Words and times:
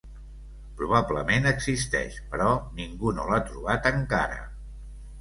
Probablement 0.79 1.45
existeix, 1.51 2.19
però 2.33 2.49
ningú 2.83 3.15
no 3.21 3.31
l'ha 3.31 3.43
trobat 3.55 3.95
encara. 3.95 4.45